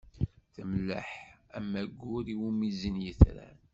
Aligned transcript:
Temleḥ, 0.53 1.09
am 1.57 1.71
waggur 1.81 2.25
iwumi 2.33 2.69
zzin 2.75 2.97
yitran. 3.03 3.57